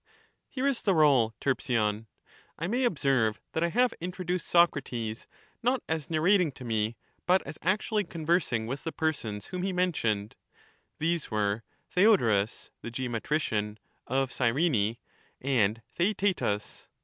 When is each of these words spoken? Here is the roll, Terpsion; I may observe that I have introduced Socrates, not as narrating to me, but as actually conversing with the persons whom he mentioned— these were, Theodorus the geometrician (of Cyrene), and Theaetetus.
Here 0.49 0.65
is 0.65 0.81
the 0.81 0.95
roll, 0.95 1.35
Terpsion; 1.39 2.07
I 2.57 2.65
may 2.65 2.85
observe 2.85 3.39
that 3.51 3.63
I 3.63 3.67
have 3.69 3.93
introduced 4.01 4.47
Socrates, 4.47 5.27
not 5.61 5.83
as 5.87 6.09
narrating 6.09 6.51
to 6.53 6.63
me, 6.63 6.97
but 7.27 7.43
as 7.45 7.59
actually 7.61 8.05
conversing 8.05 8.65
with 8.65 8.83
the 8.83 8.91
persons 8.91 9.45
whom 9.53 9.61
he 9.61 9.71
mentioned— 9.71 10.35
these 10.99 11.29
were, 11.29 11.61
Theodorus 11.91 12.71
the 12.81 12.89
geometrician 12.89 13.77
(of 14.07 14.33
Cyrene), 14.33 14.97
and 15.39 15.83
Theaetetus. 15.93 16.87